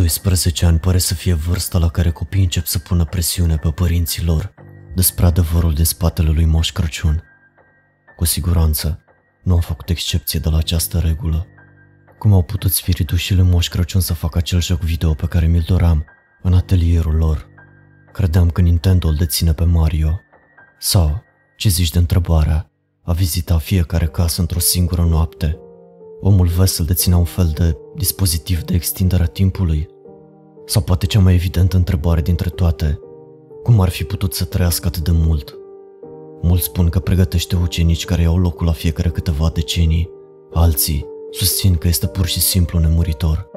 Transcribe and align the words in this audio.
12 0.00 0.66
ani 0.66 0.78
pare 0.78 0.98
să 0.98 1.14
fie 1.14 1.32
vârsta 1.32 1.78
la 1.78 1.88
care 1.88 2.10
copiii 2.10 2.42
încep 2.42 2.64
să 2.64 2.78
pună 2.78 3.04
presiune 3.04 3.56
pe 3.56 3.70
părinții 3.70 4.24
lor 4.24 4.54
despre 4.94 5.26
adevărul 5.26 5.74
din 5.74 5.84
spatele 5.84 6.30
lui 6.30 6.44
Moș 6.44 6.72
Crăciun. 6.72 7.22
Cu 8.16 8.24
siguranță, 8.24 9.04
nu 9.42 9.54
am 9.54 9.60
făcut 9.60 9.88
excepție 9.88 10.40
de 10.40 10.48
la 10.48 10.56
această 10.56 10.98
regulă. 10.98 11.46
Cum 12.18 12.32
au 12.32 12.42
putut 12.42 12.72
spiritușile 12.72 13.42
Moș 13.42 13.68
Crăciun 13.68 14.00
să 14.00 14.14
facă 14.14 14.38
acel 14.38 14.60
joc 14.60 14.80
video 14.80 15.14
pe 15.14 15.26
care 15.26 15.46
mi-l 15.46 15.64
doram 15.66 16.04
în 16.42 16.54
atelierul 16.54 17.14
lor? 17.14 17.48
Credeam 18.12 18.50
că 18.50 18.60
Nintendo 18.60 19.08
îl 19.08 19.14
deține 19.14 19.52
pe 19.52 19.64
Mario. 19.64 20.20
Sau, 20.78 21.22
ce 21.56 21.68
zici 21.68 21.90
de 21.90 21.98
întrebarea, 21.98 22.70
a 23.02 23.12
vizita 23.12 23.58
fiecare 23.58 24.06
casă 24.06 24.40
într-o 24.40 24.58
singură 24.58 25.02
noapte. 25.02 25.58
Omul 26.20 26.46
vesel 26.46 26.84
deținea 26.84 27.18
un 27.18 27.24
fel 27.24 27.50
de 27.54 27.76
dispozitiv 27.94 28.62
de 28.62 28.74
extindere 28.74 29.22
a 29.22 29.26
timpului. 29.26 29.88
Sau 30.66 30.82
poate 30.82 31.06
cea 31.06 31.20
mai 31.20 31.34
evidentă 31.34 31.76
întrebare 31.76 32.20
dintre 32.20 32.50
toate, 32.50 32.98
cum 33.62 33.80
ar 33.80 33.88
fi 33.88 34.04
putut 34.04 34.34
să 34.34 34.44
trăiască 34.44 34.86
atât 34.86 35.04
de 35.04 35.10
mult? 35.14 35.54
Mulți 36.42 36.64
spun 36.64 36.88
că 36.88 36.98
pregătește 36.98 37.56
ucenici 37.56 38.04
care 38.04 38.22
iau 38.22 38.38
locul 38.38 38.66
la 38.66 38.72
fiecare 38.72 39.08
câteva 39.08 39.50
decenii, 39.54 40.10
alții 40.52 41.06
susțin 41.30 41.74
că 41.74 41.88
este 41.88 42.06
pur 42.06 42.26
și 42.26 42.40
simplu 42.40 42.78
nemuritor. 42.78 43.48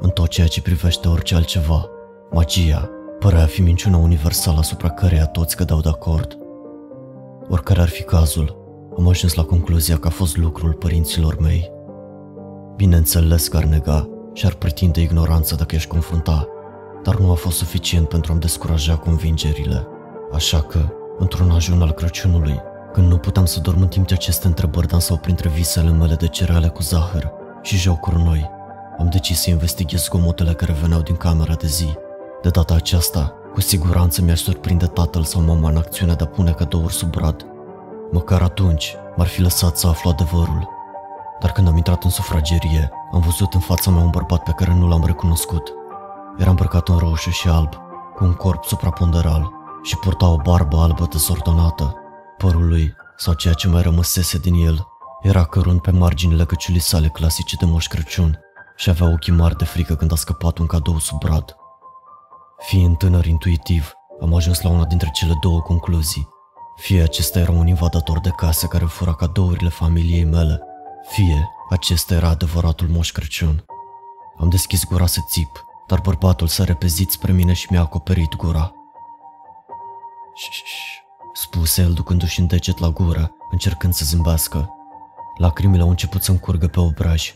În 0.00 0.08
tot 0.08 0.28
ceea 0.28 0.46
ce 0.46 0.62
privește 0.62 1.08
orice 1.08 1.34
altceva, 1.34 1.88
magia 2.30 2.90
părea 3.18 3.42
a 3.42 3.46
fi 3.46 3.62
minciuna 3.62 3.96
universală 3.96 4.58
asupra 4.58 4.88
căreia 4.88 5.26
toți 5.26 5.56
cădeau 5.56 5.80
de 5.80 5.88
acord. 5.88 6.38
Oricare 7.48 7.80
ar 7.80 7.88
fi 7.88 8.02
cazul, 8.02 8.56
am 8.98 9.08
ajuns 9.08 9.34
la 9.34 9.44
concluzia 9.44 9.96
că 9.96 10.06
a 10.06 10.10
fost 10.10 10.36
lucrul 10.36 10.72
părinților 10.72 11.38
mei. 11.40 11.70
Bineînțeles 12.76 13.48
că 13.48 13.56
ar 13.56 13.64
nega 13.64 14.08
și 14.32 14.46
ar 14.46 14.52
pretinde 14.52 15.00
ignoranță 15.00 15.54
dacă 15.54 15.74
ești 15.74 15.88
confrunta, 15.88 16.46
dar 17.02 17.16
nu 17.16 17.30
a 17.30 17.34
fost 17.34 17.56
suficient 17.56 18.08
pentru 18.08 18.32
a-mi 18.32 18.40
descuraja 18.40 18.96
convingerile. 18.96 19.86
Așa 20.32 20.60
că, 20.60 20.78
într-un 21.18 21.50
ajun 21.50 21.82
al 21.82 21.92
Crăciunului, 21.92 22.60
când 22.92 23.08
nu 23.08 23.16
puteam 23.16 23.44
să 23.44 23.60
dorm 23.60 23.80
în 23.80 23.88
timp 23.88 24.06
ce 24.06 24.14
aceste 24.14 24.46
întrebări 24.46 24.86
dansau 24.86 25.16
printre 25.16 25.48
visele 25.48 25.90
mele 25.90 26.14
de 26.14 26.26
cereale 26.26 26.68
cu 26.68 26.82
zahăr 26.82 27.30
și 27.62 27.76
jocuri 27.76 28.22
noi, 28.22 28.50
am 28.98 29.08
decis 29.08 29.40
să 29.40 29.50
investighez 29.50 30.04
zgomotele 30.04 30.52
care 30.52 30.76
veneau 30.80 31.00
din 31.00 31.16
camera 31.16 31.54
de 31.54 31.66
zi. 31.66 31.88
De 32.42 32.48
data 32.48 32.74
aceasta, 32.74 33.34
cu 33.52 33.60
siguranță 33.60 34.22
mi-aș 34.22 34.40
surprinde 34.40 34.86
tatăl 34.86 35.22
sau 35.22 35.42
mama 35.42 35.68
în 35.68 35.76
acțiunea 35.76 36.14
de 36.14 36.24
a 36.24 36.26
pune 36.26 36.52
cadouri 36.52 36.92
sub 36.92 37.10
brad. 37.10 37.46
Măcar 38.10 38.42
atunci 38.42 38.94
m-ar 39.16 39.26
fi 39.26 39.40
lăsat 39.40 39.76
să 39.76 39.86
aflu 39.86 40.10
adevărul. 40.10 40.68
Dar 41.42 41.52
când 41.52 41.68
am 41.68 41.76
intrat 41.76 42.04
în 42.04 42.10
sufragerie, 42.10 42.90
am 43.12 43.20
văzut 43.20 43.54
în 43.54 43.60
fața 43.60 43.90
mea 43.90 44.02
un 44.02 44.10
bărbat 44.10 44.42
pe 44.42 44.50
care 44.50 44.74
nu 44.74 44.88
l-am 44.88 45.04
recunoscut. 45.04 45.72
Era 46.38 46.50
îmbrăcat 46.50 46.88
în 46.88 46.96
roșu 46.96 47.30
și 47.30 47.48
alb, 47.48 47.74
cu 48.14 48.24
un 48.24 48.32
corp 48.32 48.64
supraponderal 48.64 49.50
și 49.82 49.96
purta 49.96 50.28
o 50.28 50.36
barbă 50.36 50.76
albă 50.76 51.06
dezordonată. 51.10 51.94
Părul 52.36 52.68
lui, 52.68 52.94
sau 53.16 53.34
ceea 53.34 53.54
ce 53.54 53.68
mai 53.68 53.82
rămăsese 53.82 54.38
din 54.38 54.54
el, 54.54 54.86
era 55.22 55.44
cărunt 55.44 55.82
pe 55.82 55.90
marginile 55.90 56.44
căciulii 56.44 56.80
sale 56.80 57.08
clasice 57.08 57.56
de 57.56 57.64
Moș 57.64 57.86
Crăciun 57.86 58.38
și 58.76 58.90
avea 58.90 59.10
ochii 59.10 59.32
mari 59.32 59.56
de 59.56 59.64
frică 59.64 59.94
când 59.94 60.12
a 60.12 60.16
scăpat 60.16 60.58
un 60.58 60.66
cadou 60.66 60.98
sub 60.98 61.18
brad. 61.18 61.56
Fiind 62.58 62.96
tânăr 62.96 63.24
intuitiv, 63.24 63.92
am 64.20 64.34
ajuns 64.34 64.60
la 64.60 64.70
una 64.70 64.84
dintre 64.84 65.10
cele 65.12 65.38
două 65.40 65.60
concluzii. 65.60 66.28
Fie 66.76 67.02
acesta 67.02 67.38
era 67.38 67.52
un 67.52 67.66
invadator 67.66 68.20
de 68.20 68.30
case 68.30 68.66
care 68.66 68.84
fura 68.84 69.14
cadourile 69.14 69.68
familiei 69.68 70.24
mele, 70.24 70.62
fie 71.08 71.48
acesta 71.70 72.14
era 72.14 72.28
adevăratul 72.28 72.88
Moș 72.88 73.12
Crăciun. 73.12 73.64
Am 74.38 74.48
deschis 74.48 74.84
gura 74.84 75.06
să 75.06 75.20
țip, 75.28 75.64
dar 75.86 76.00
bărbatul 76.00 76.46
s-a 76.46 76.64
repezit 76.64 77.10
spre 77.10 77.32
mine 77.32 77.52
și 77.52 77.66
mi-a 77.70 77.80
acoperit 77.80 78.36
gura. 78.36 78.72
Șșș, 80.34 80.70
spuse 81.32 81.82
el 81.82 81.92
ducându-și 81.92 82.40
un 82.40 82.46
deget 82.46 82.78
la 82.78 82.88
gură, 82.88 83.30
încercând 83.50 83.92
să 83.92 84.04
zâmbească. 84.04 84.70
Lacrimile 85.38 85.82
au 85.82 85.88
început 85.88 86.22
să-mi 86.22 86.38
curgă 86.38 86.66
pe 86.66 86.80
obraj. 86.80 87.34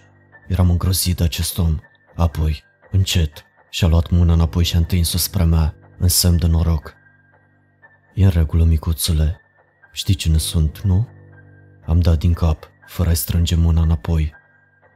Eram 0.48 0.70
îngrozit 0.70 1.16
de 1.16 1.24
acest 1.24 1.58
om. 1.58 1.78
Apoi, 2.16 2.62
încet, 2.90 3.44
și-a 3.70 3.86
luat 3.86 4.10
mâna 4.10 4.32
înapoi 4.32 4.64
și 4.64 4.74
a 4.74 4.78
întins-o 4.78 5.18
spre 5.18 5.44
mea, 5.44 5.74
în 5.98 6.08
semn 6.08 6.38
de 6.38 6.46
noroc. 6.46 6.94
E 8.14 8.24
în 8.24 8.30
regulă, 8.30 8.64
micuțule. 8.64 9.40
Știi 9.92 10.14
cine 10.14 10.38
sunt, 10.38 10.80
nu? 10.80 11.08
Am 11.86 12.00
dat 12.00 12.18
din 12.18 12.32
cap, 12.32 12.70
fără 12.86 13.08
a-i 13.08 13.16
strânge 13.16 13.54
mâna 13.54 13.82
înapoi. 13.82 14.32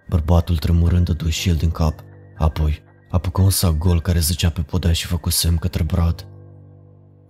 Bărbatul 0.09 0.56
tremurând 0.56 1.05
dădu 1.05 1.28
și 1.28 1.49
el 1.49 1.56
din 1.56 1.71
cap. 1.71 2.05
Apoi, 2.37 2.83
apucă 3.11 3.41
un 3.41 3.51
sac 3.51 3.78
gol 3.78 4.01
care 4.01 4.19
zicea 4.19 4.51
pe 4.51 4.62
podea 4.62 4.93
și 4.93 5.06
făcu 5.06 5.31
semn 5.31 5.56
către 5.56 5.83
Brad. 5.83 6.27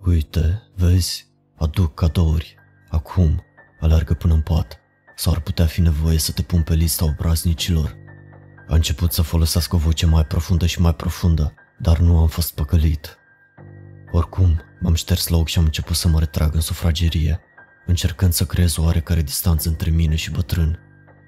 Uite, 0.05 0.71
vezi, 0.75 1.27
aduc 1.57 1.93
cadouri. 1.93 2.55
Acum, 2.89 3.43
alergă 3.79 4.13
până 4.13 4.33
în 4.33 4.41
pat. 4.41 4.79
Sau 5.15 5.33
ar 5.33 5.39
putea 5.39 5.65
fi 5.65 5.81
nevoie 5.81 6.17
să 6.17 6.31
te 6.31 6.41
pun 6.41 6.61
pe 6.61 6.73
lista 6.73 7.05
obraznicilor. 7.05 7.95
A 8.67 8.75
început 8.75 9.11
să 9.11 9.21
folosească 9.21 9.75
o 9.75 9.79
voce 9.79 10.05
mai 10.05 10.25
profundă 10.25 10.65
și 10.65 10.81
mai 10.81 10.95
profundă, 10.95 11.53
dar 11.79 11.99
nu 11.99 12.17
am 12.17 12.27
fost 12.27 12.53
păcălit. 12.53 13.17
Oricum, 14.11 14.61
m-am 14.79 14.93
șters 14.93 15.27
la 15.27 15.37
ochi 15.37 15.47
și 15.47 15.57
am 15.57 15.63
început 15.63 15.95
să 15.95 16.07
mă 16.07 16.19
retrag 16.19 16.53
în 16.53 16.61
sufragerie, 16.61 17.39
încercând 17.91 18.33
să 18.33 18.45
creez 18.45 18.77
o 18.77 18.83
oarecare 18.83 19.21
distanță 19.21 19.69
între 19.69 19.89
mine 19.89 20.15
și 20.15 20.31
bătrân. 20.31 20.79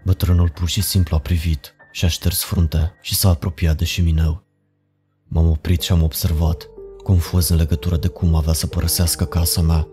Bătrânul 0.05 0.49
pur 0.49 0.69
și 0.69 0.81
simplu 0.81 1.15
a 1.15 1.19
privit 1.19 1.75
și 1.91 2.05
a 2.05 2.07
șters 2.07 2.43
fruntea 2.43 2.93
și 3.01 3.15
s-a 3.15 3.29
apropiat 3.29 3.77
de 3.77 3.85
șemineu. 3.85 4.43
M-am 5.23 5.49
oprit 5.49 5.81
și 5.81 5.91
am 5.91 6.03
observat, 6.03 6.67
confuz 7.03 7.49
în 7.49 7.57
legătură 7.57 7.97
de 7.97 8.07
cum 8.07 8.35
avea 8.35 8.53
să 8.53 8.67
părăsească 8.67 9.25
casa 9.25 9.61
mea. 9.61 9.87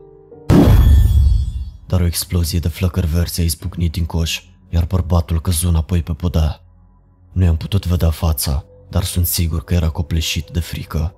Dar 1.86 2.00
o 2.00 2.06
explozie 2.06 2.59
de 2.59 2.69
flăcări 2.69 3.06
verzi 3.06 3.41
a 3.41 3.44
izbucnit 3.44 3.92
din 3.92 4.04
coș, 4.04 4.42
iar 4.69 4.84
bărbatul 4.84 5.41
căzu 5.41 5.69
înapoi 5.69 6.03
pe 6.03 6.12
podea. 6.12 6.60
Nu 7.32 7.44
i-am 7.44 7.56
putut 7.56 7.86
vedea 7.86 8.10
fața, 8.10 8.64
dar 8.88 9.04
sunt 9.04 9.26
sigur 9.26 9.64
că 9.64 9.75
era 9.75 9.88
copleșit 9.88 10.50
de 10.50 10.60
frică. 10.60 11.14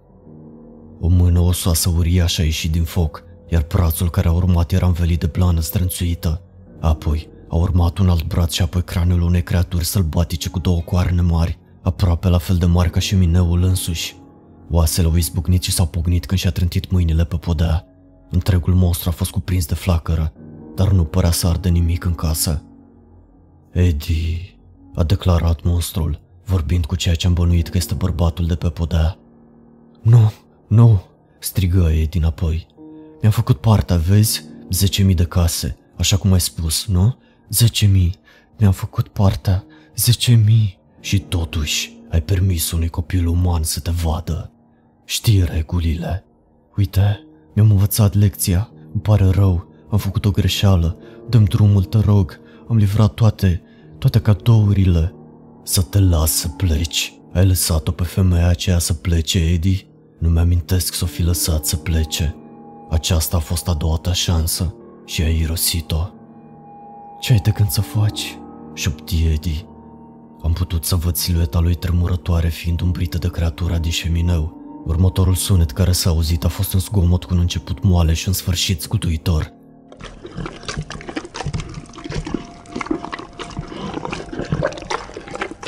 O 1.01 1.09
mână 1.09 1.41
osoasă 1.41 1.89
uriașă 1.89 2.41
a 2.41 2.45
ieșit 2.45 2.71
din 2.71 2.85
foc, 2.85 3.25
iar 3.53 3.65
brațul 3.69 4.11
care 4.11 4.29
a 4.29 4.33
urmat 4.33 4.73
era 4.73 4.87
învelit 4.87 5.21
de 5.21 5.27
blană 5.27 5.61
strânțuită. 5.61 6.41
Apoi 6.81 7.29
a 7.49 7.57
urmat 7.57 7.99
un 7.99 8.09
alt 8.09 8.27
braț 8.27 8.53
și 8.53 8.63
apoi 8.63 8.83
craniul 8.83 9.21
unei 9.21 9.43
creaturi 9.43 9.85
sălbatice 9.85 10.49
cu 10.49 10.59
două 10.59 10.81
coarne 10.81 11.21
mari, 11.21 11.59
aproape 11.83 12.29
la 12.29 12.39
fel 12.39 12.57
de 12.57 12.67
mari 12.67 12.91
ca 12.91 13.01
și 13.01 13.15
mineul 13.15 13.63
însuși. 13.63 14.17
Oasele 14.71 15.07
au 15.07 15.17
izbucnit 15.17 15.63
și 15.63 15.73
s-au 15.73 15.87
pognit 15.87 16.27
când 16.27 16.41
și-a 16.41 16.51
trântit 16.51 16.91
mâinile 16.91 17.25
pe 17.25 17.37
podea. 17.37 17.87
Întregul 18.31 18.75
monstru 18.75 19.09
a 19.09 19.13
fost 19.13 19.31
cuprins 19.31 19.67
de 19.67 19.75
flacără, 19.75 20.33
dar 20.75 20.91
nu 20.93 21.05
părea 21.05 21.31
să 21.31 21.47
ardă 21.47 21.69
nimic 21.69 22.05
în 22.05 22.15
casă. 22.15 22.63
Eddie, 23.71 24.59
a 24.95 25.03
declarat 25.03 25.63
monstrul, 25.63 26.21
vorbind 26.45 26.85
cu 26.85 26.97
ceea 26.97 27.15
ce 27.15 27.27
am 27.27 27.33
bănuit 27.33 27.69
că 27.69 27.77
este 27.77 27.95
bărbatul 27.95 28.47
de 28.47 28.55
pe 28.55 28.69
podea. 28.69 29.19
Nu, 30.03 30.33
nu, 30.69 31.03
strigă 31.39 31.91
ei 31.91 32.07
dinapoi. 32.07 32.72
Mi-am 33.23 33.35
făcut 33.35 33.61
partea, 33.61 33.97
vezi? 33.97 34.45
Zece 34.71 35.03
mii 35.03 35.15
de 35.15 35.25
case, 35.25 35.77
așa 35.97 36.17
cum 36.17 36.33
ai 36.33 36.41
spus, 36.41 36.87
nu? 36.87 37.17
Zece 37.49 37.87
mii. 37.87 38.15
Mi-am 38.59 38.73
făcut 38.73 39.09
partea. 39.09 39.65
Zece 39.97 40.35
mii. 40.35 40.81
Și 41.01 41.19
totuși, 41.19 41.93
ai 42.11 42.23
permis 42.23 42.71
unui 42.71 42.89
copil 42.89 43.27
uman 43.27 43.63
să 43.63 43.81
te 43.81 43.91
vadă. 43.91 44.53
Știi 45.05 45.45
regulile. 45.45 46.25
Uite, 46.77 47.27
mi-am 47.55 47.71
învățat 47.71 48.15
lecția. 48.15 48.71
Îmi 48.93 49.03
pare 49.03 49.25
rău. 49.25 49.73
Am 49.91 49.99
făcut 49.99 50.25
o 50.25 50.31
greșeală. 50.31 50.99
Dăm 51.29 51.45
drumul, 51.45 51.85
te 51.85 51.99
rog. 51.99 52.41
Am 52.69 52.77
livrat 52.77 53.15
toate, 53.15 53.63
toate 53.99 54.21
cadourile. 54.21 55.15
Să 55.63 55.83
te 55.83 55.99
las 55.99 56.33
să 56.33 56.49
pleci. 56.49 57.15
Ai 57.33 57.47
lăsat-o 57.47 57.91
pe 57.91 58.03
femeia 58.03 58.49
aceea 58.49 58.79
să 58.79 58.95
plece, 58.95 59.39
Eddie? 59.39 59.87
Nu 60.19 60.29
mi-amintesc 60.29 60.95
să 60.95 61.05
o 61.05 61.07
fi 61.07 61.23
lăsat 61.23 61.67
să 61.67 61.77
plece. 61.77 62.37
Aceasta 62.93 63.37
a 63.37 63.41
fost 63.41 63.69
a 63.69 63.75
doua 63.75 63.97
ta 63.97 64.13
șansă 64.13 64.75
și 65.05 65.23
ai 65.23 65.39
irosit-o. 65.39 66.09
Ce 67.21 67.33
ai 67.33 67.39
de 67.39 67.51
gând 67.51 67.71
să 67.71 67.81
faci? 67.81 68.39
șopti 68.75 69.25
Eddie. 69.25 69.67
Am 70.43 70.53
putut 70.53 70.85
să 70.85 70.97
văd 70.97 71.17
silueta 71.17 71.61
lui 71.61 71.75
tremurătoare 71.75 72.49
fiind 72.49 72.81
umbrită 72.81 73.19
de 73.19 73.31
creatura 73.31 73.79
din 73.79 73.91
șemineu. 73.91 74.57
Următorul 74.87 75.35
sunet 75.35 75.71
care 75.71 75.93
s-a 75.93 76.11
auzit 76.11 76.45
a 76.45 76.49
fost 76.49 76.75
un 76.75 76.81
zgomot 76.81 77.25
cu 77.25 77.35
un 77.35 77.41
început 77.41 77.83
moale 77.83 78.13
și 78.13 78.29
un 78.29 78.35
sfârșit 78.35 78.81
scutuitor. 78.81 79.53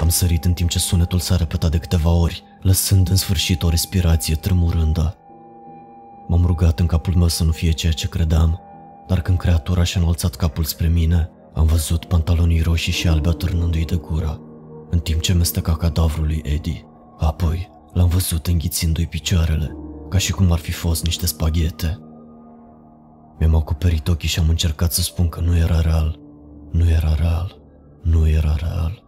Am 0.00 0.08
sărit 0.08 0.44
în 0.44 0.52
timp 0.52 0.70
ce 0.70 0.78
sunetul 0.78 1.18
s-a 1.18 1.36
repetat 1.36 1.70
de 1.70 1.78
câteva 1.78 2.10
ori, 2.10 2.42
lăsând 2.62 3.08
în 3.08 3.16
sfârșit 3.16 3.62
o 3.62 3.68
respirație 3.68 4.34
tremurândă. 4.34 5.18
M-am 6.26 6.46
rugat 6.46 6.80
în 6.80 6.86
capul 6.86 7.14
meu 7.14 7.28
să 7.28 7.44
nu 7.44 7.50
fie 7.50 7.70
ceea 7.70 7.92
ce 7.92 8.08
credeam, 8.08 8.60
dar 9.06 9.20
când 9.20 9.38
creatura 9.38 9.82
și-a 9.82 10.00
înălțat 10.00 10.34
capul 10.34 10.64
spre 10.64 10.86
mine, 10.86 11.30
am 11.54 11.66
văzut 11.66 12.04
pantalonii 12.04 12.60
roșii 12.60 12.92
și 12.92 13.08
albe 13.08 13.28
atârnându-i 13.28 13.84
de 13.84 13.96
gură, 13.96 14.40
în 14.90 14.98
timp 14.98 15.20
ce 15.20 15.32
mesteca 15.32 15.76
cadavrul 15.76 16.26
lui 16.26 16.40
Eddie. 16.44 16.86
Apoi 17.18 17.72
L-am 17.94 18.08
văzut 18.08 18.46
înghițindu-i 18.46 19.06
picioarele, 19.06 19.76
ca 20.08 20.18
și 20.18 20.32
cum 20.32 20.52
ar 20.52 20.58
fi 20.58 20.72
fost 20.72 21.04
niște 21.04 21.26
spaghete. 21.26 21.98
Mi-am 23.38 23.54
acoperit 23.54 24.08
ochii 24.08 24.28
și 24.28 24.38
am 24.38 24.48
încercat 24.48 24.92
să 24.92 25.02
spun 25.02 25.28
că 25.28 25.40
nu 25.40 25.56
era 25.56 25.80
real. 25.80 26.18
Nu 26.70 26.88
era 26.88 27.14
real. 27.14 27.58
Nu 28.02 28.28
era 28.28 28.54
real. 28.54 29.02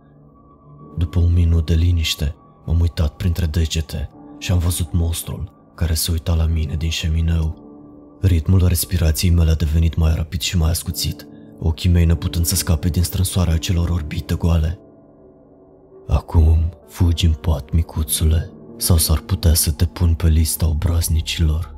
După 0.99 1.19
un 1.19 1.33
minut 1.33 1.67
de 1.67 1.75
liniște, 1.75 2.35
m-am 2.65 2.81
uitat 2.81 3.17
printre 3.17 3.47
degete 3.47 4.11
și 4.39 4.53
am 4.53 4.59
văzut 4.59 4.93
monstrul 4.93 5.56
care 5.77 5.95
se 5.95 6.11
uita 6.11 6.35
la 6.35 6.47
mine 6.47 6.75
din 6.75 6.91
șemineu. 6.91 7.65
Ritmul 8.21 8.67
respirației 8.67 9.31
mele 9.31 9.51
a 9.51 9.55
devenit 9.55 9.95
mai 9.95 10.15
rapid 10.15 10.41
și 10.41 10.57
mai 10.57 10.71
ascuțit, 10.71 11.27
ochii 11.59 11.91
mei 11.91 12.05
neputând 12.05 12.45
să 12.47 12.55
scape 12.55 12.89
din 12.89 13.03
strânsoarea 13.03 13.55
acelor 13.55 13.89
orbite 13.89 14.35
goale. 14.35 14.79
Acum 16.07 16.73
fugi 16.89 17.27
în 17.27 17.33
pat, 17.33 17.73
micuțule, 17.73 18.51
sau 18.77 18.97
s-ar 18.97 19.19
putea 19.19 19.55
să 19.55 19.71
te 19.71 19.85
pun 19.85 20.15
pe 20.15 20.29
lista 20.29 20.69
obraznicilor. 20.69 21.75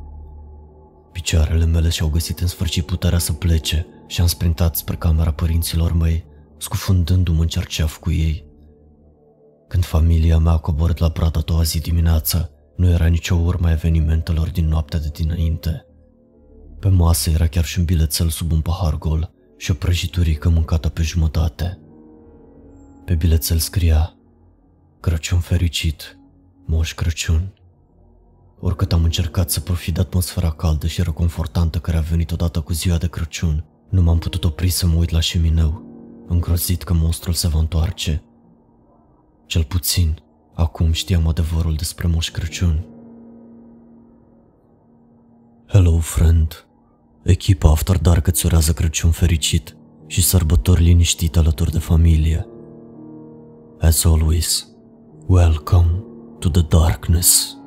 Picioarele 1.12 1.64
mele 1.64 1.88
și-au 1.88 2.08
găsit 2.08 2.38
în 2.38 2.46
sfârșit 2.46 2.86
puterea 2.86 3.18
să 3.18 3.32
plece 3.32 3.86
și 4.06 4.20
am 4.20 4.26
sprintat 4.26 4.76
spre 4.76 4.96
camera 4.96 5.30
părinților 5.30 5.92
mei, 5.92 6.24
scufundându-mă 6.56 7.40
în 7.40 7.48
cerceaf 7.48 7.98
cu 7.98 8.10
ei. 8.10 8.46
Când 9.68 9.84
familia 9.84 10.38
mea 10.38 10.52
a 10.52 10.58
coborât 10.58 10.98
la 10.98 11.08
brad 11.08 11.36
a 11.36 11.40
doua 11.40 11.62
zi 11.62 11.80
dimineața, 11.80 12.50
nu 12.78 12.88
era 12.88 13.06
nicio 13.06 13.34
urmă 13.34 13.66
a 13.66 13.70
evenimentelor 13.70 14.50
din 14.50 14.68
noaptea 14.68 14.98
de 14.98 15.10
dinainte. 15.12 15.86
Pe 16.78 16.88
masă 16.88 17.30
era 17.30 17.46
chiar 17.46 17.64
și 17.64 17.78
un 17.78 17.84
bilețel 17.84 18.28
sub 18.28 18.52
un 18.52 18.60
pahar 18.60 18.98
gol 18.98 19.32
și 19.56 19.70
o 19.70 19.74
prăjiturică 19.74 20.48
mâncată 20.48 20.88
pe 20.88 21.02
jumătate. 21.02 21.78
Pe 23.04 23.14
bilețel 23.14 23.58
scria 23.58 24.16
Crăciun 25.00 25.40
fericit, 25.40 26.18
Moș 26.66 26.94
Crăciun. 26.94 27.52
Oricât 28.60 28.92
am 28.92 29.04
încercat 29.04 29.50
să 29.50 29.60
profit 29.60 29.94
de 29.94 30.00
atmosfera 30.00 30.50
caldă 30.50 30.86
și 30.86 31.02
reconfortantă 31.02 31.78
care 31.78 31.96
a 31.96 32.00
venit 32.00 32.30
odată 32.32 32.60
cu 32.60 32.72
ziua 32.72 32.96
de 32.96 33.08
Crăciun, 33.08 33.64
nu 33.90 34.02
m-am 34.02 34.18
putut 34.18 34.44
opri 34.44 34.68
să 34.68 34.86
mă 34.86 34.98
uit 34.98 35.10
la 35.10 35.20
șemineu, 35.20 35.82
îngrozit 36.28 36.82
că 36.82 36.92
monstrul 36.92 37.34
se 37.34 37.48
va 37.48 37.58
întoarce. 37.58 38.22
Cel 39.46 39.64
puțin, 39.64 40.22
acum 40.58 40.92
știam 40.92 41.26
adevărul 41.26 41.74
despre 41.74 42.06
Moș 42.06 42.30
Crăciun. 42.30 42.84
Hello, 45.66 45.98
friend! 45.98 46.66
Echipa 47.22 47.70
After 47.70 47.98
Dark 47.98 48.26
îți 48.26 48.46
urează 48.46 48.72
Crăciun 48.72 49.10
fericit 49.10 49.76
și 50.06 50.22
sărbători 50.22 50.82
liniștite 50.82 51.38
alături 51.38 51.70
de 51.70 51.78
familie. 51.78 52.46
As 53.80 54.04
always, 54.04 54.68
welcome 55.26 56.02
to 56.38 56.48
the 56.48 56.62
darkness. 56.62 57.57